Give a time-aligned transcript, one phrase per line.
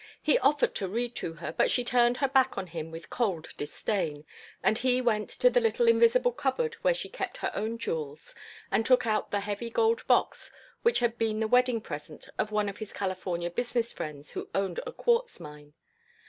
[0.19, 3.49] He offered to read to her, but she turned her back on him with cold
[3.55, 4.25] disdain,
[4.63, 8.33] and he went to the little invisible cupboard where she kept her own jewels
[8.71, 10.51] and took out the heavy gold box
[10.81, 14.79] which had been the wedding present of one of his California business friends who owned
[14.87, 15.75] a quartz mine.